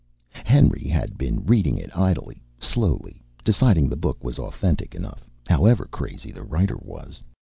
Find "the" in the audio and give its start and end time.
3.87-3.95, 6.31-6.41